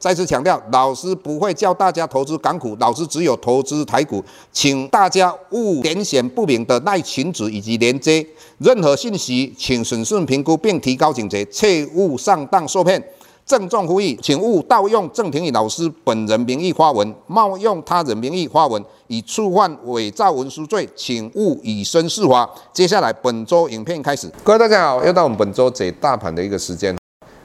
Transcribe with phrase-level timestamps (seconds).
[0.00, 8.26] 再次强调，老师不会教大家投资港股，老师只有投资台股，请大家勿点选不明的赖群组以及连接。
[8.56, 13.02] 任何信息，请审慎评估并提高警觉，切勿上当受骗。
[13.44, 22.48] 郑重呼吁，请勿盗用郑庭宇老师本人名义发文，冒用他人名义发文，以触犯伪造文书罪，请勿以身试法。
[22.72, 26.96] 接下来本周影片开始，各位大家好，又到我们本周解大盘的一个时间。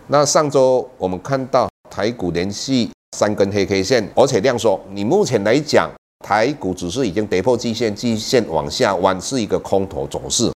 [0.08, 1.68] 那上周我们看到。
[1.96, 4.78] 台股连续三根黑 K 线，而且量缩。
[4.90, 10.52] 你目前来讲，台股只是已经跌破季线，季线往下弯是一个空头走势。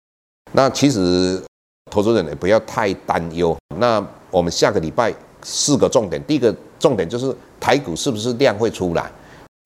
[0.53, 1.39] 那其实
[1.91, 3.55] 投资人也不要太担忧。
[3.77, 5.13] 那我们下个礼拜
[5.43, 9.07] 四个重点，第一个重点就是台股是不是量会出来，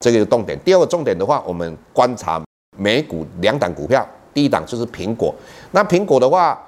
[0.02, 0.59] 这个重点。
[0.66, 2.44] 第二个重点的话，我们观察
[2.78, 5.33] 美股两档股票，第一档就是苹果。
[5.72, 6.61] 那苹果的话，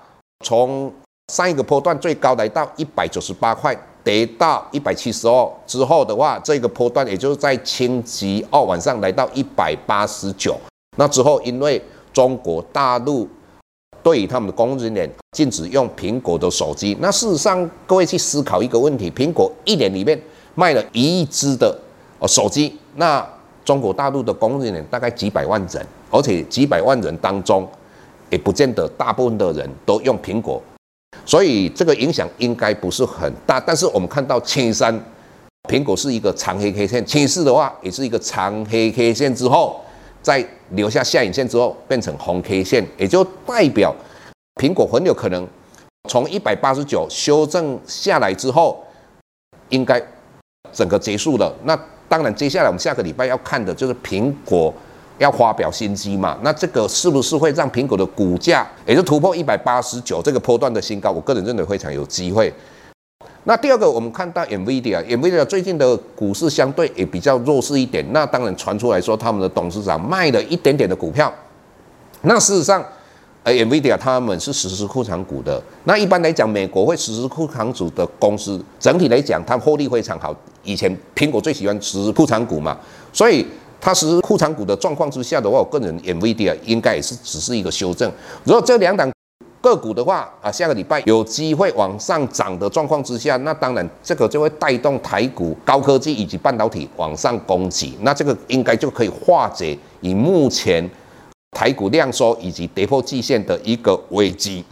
[0.45, 0.89] 从
[1.27, 3.77] 上一个波段最高来到一百九十八块。
[4.03, 10.57] 跌到一百七十二之后的话，这个波段也就是在星期二晚上来到一百八十九。
[10.97, 11.81] 那之后，因为
[12.11, 13.25] 中国大陆
[14.03, 16.97] 对于他们的工人员禁止用苹果的手机。
[16.99, 20.21] 那事实上，各位去思考一个问题：苹果一年里面
[20.53, 21.73] 卖了一亿只的
[22.27, 23.25] 手机，那
[23.63, 27.65] 中国大陆的工人员大概几百万人，而且几百万人当中，
[28.29, 30.61] 也不见得大部分的人都用苹果。
[31.25, 34.93] 所以这个影响应该不是很大，但是我们看到前三，
[35.69, 39.81] 苹果是一个长黑 K 线，前四的话也是一个长黑 K 线之后，
[40.21, 43.95] 再留下下影线之后变成红 K 线，也就代表
[44.61, 45.47] 苹果很有可能
[46.09, 48.83] 从一百八十九修正下来之后，
[49.69, 50.01] 应该
[50.71, 51.55] 整个结束了。
[51.63, 51.79] 那
[52.09, 54.73] 当然，接下来我们下个礼拜要看的就是苹果。
[55.19, 56.37] 要发表新机嘛？
[56.41, 61.11] 那这个是不是会让苹果的股价也就突破一百八十九这个波段的新高？
[61.11, 62.51] 我个人认为非常有机会。
[63.45, 68.03] 那第二个，我们看到 NVIDIA，NVIDIA 最近的股市相对也比较弱势一点。
[68.11, 71.31] 那当然传出来说，他们的董事长卖了一点点的股票。
[72.21, 72.83] 那事实上，
[73.43, 75.61] 呃，NVIDIA 他们是实施库藏股的。
[75.83, 80.33] 那一般来讲，美国会实施库藏股的公司，整体来讲，它获利非常好。
[80.63, 82.77] 以前苹果最喜欢实施库藏股嘛，
[83.11, 83.45] 所以。
[83.83, 88.09] 它是库藏股的状况之下的话，我个人 NVIDIA 应该也是只是一个修正。
[88.45, 89.11] 如果这两档
[89.59, 100.89] 个股的话啊，下个礼拜有机会往上涨的状况之下，那当然这个就会带动台股高科技以及半导体往上攻击，那这个应该就可以化解以目前
[101.51, 104.63] 台股量缩以及跌破季线的一个危机。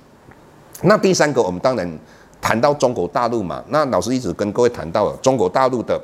[0.83, 1.99] 那第三个，我们当然
[2.39, 6.01] 谈到中国大陆嘛，那老师一直跟各位谈到了中国大陆的。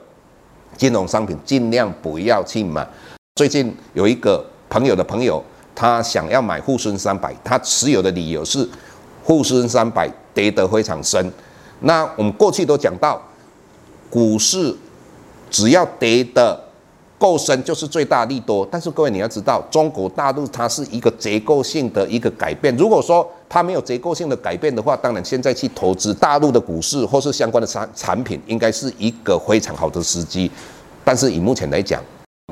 [0.77, 2.87] 金融商品尽量不要去买。
[3.35, 5.43] 最近有一个朋友的朋友，
[5.75, 8.67] 他想要买沪深三百，他持有的理由是
[9.23, 11.31] 沪深三百跌得非常深。
[11.81, 13.21] 那我们过去都讲到，
[14.09, 14.75] 股市
[15.49, 16.59] 只要跌的
[17.17, 18.67] 够深就是最大利多。
[18.69, 22.75] 但是各位你要知道，中国大陆它是一个结构性的一个改变。
[22.77, 30.51] 如果说它没有结构性的改变的话，当然现在去投资大陆的股市或是相关的产产品，应该是一个非常好的时机。
[31.03, 32.01] 但是以目前来讲，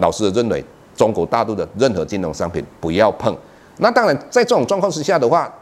[0.02, 0.64] 老师认为
[0.96, 3.36] 中国大陆的任何金融商品不要碰。
[3.78, 5.54] 那当然，在这种状况之下的话，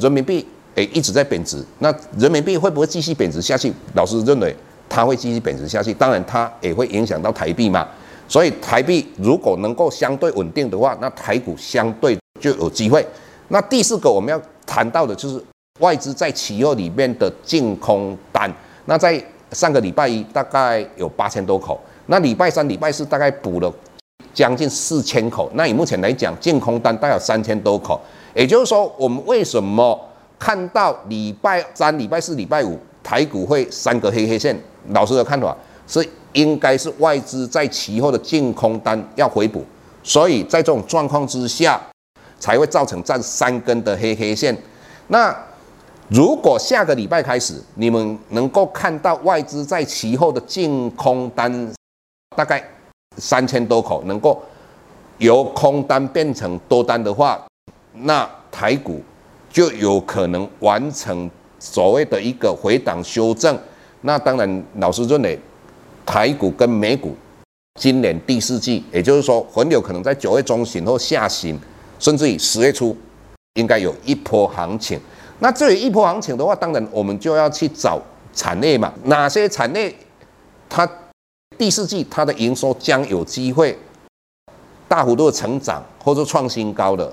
[0.00, 0.46] 人民币
[0.76, 1.64] 诶一直在贬值。
[1.80, 3.72] 那人民币会不会继续贬值下去？
[3.94, 4.54] 老师认为
[4.88, 5.92] 它会继续贬值下去。
[5.92, 7.86] 当然，它也会影响到台币嘛。
[8.28, 13.04] 所以台币如果能够相对稳定的话，那台股相对就有机会。
[13.48, 15.42] 那第四个我们要谈到的就是
[15.80, 18.52] 外资在期货里面的净空单。
[18.84, 19.18] 那在
[19.52, 23.72] 上个礼拜一大概有八千多口，那礼拜三、礼拜四大概补了
[24.34, 25.50] 将近四千口。
[25.54, 27.98] 那以目前来讲，净空单大概有三千多口。
[28.34, 29.98] 也就是说，我们为什么
[30.38, 34.54] 看到礼拜三、礼拜四、礼拜五台股会三个黑黑线？
[34.90, 36.06] 老师的看法是。
[36.38, 39.64] 应该是外资在其后的净空单要回补，
[40.04, 41.80] 所以在这种状况之下，
[42.38, 44.56] 才会造成这三根的黑黑线。
[45.08, 45.36] 那
[46.08, 51.74] 如果下个礼拜开始，你们能够看到外资在其后的净空单
[52.36, 52.62] 大概
[53.16, 54.40] 三千多口，能够
[55.18, 57.44] 由空单变成多单的话，
[57.92, 59.02] 那台股
[59.50, 63.58] 就有可能完成所谓的一个回档修正。
[64.02, 65.36] 那当然，老师认为。
[66.08, 67.14] 台股跟美股
[67.78, 71.54] 今年第四季，也就是说很有可能在九月中旬或下旬
[71.98, 72.96] 甚至于十月初
[73.56, 74.98] 应该有一波行情。
[75.40, 78.00] 那至于一波行情的话，当然我们就要去找
[78.32, 79.94] 产业嘛，哪些产业
[80.66, 80.90] 它
[81.58, 83.78] 第四季它的营收将有机会
[84.88, 87.12] 大幅度的成长或者创新高的。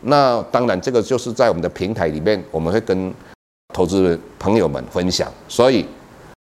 [0.00, 3.14] 那当然这个就是在我们的平台里面，我们会跟
[3.72, 5.32] 投资朋友们分享。
[5.48, 5.86] 所以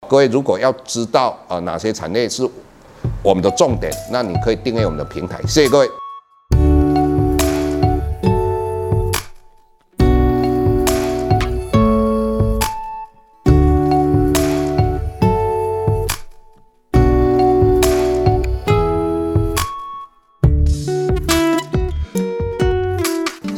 [0.07, 2.47] 各位如果要知道啊哪些产业是
[3.21, 5.41] 我们的重点，那你可以订阅我们的平台。
[5.47, 6.02] 谢谢各位。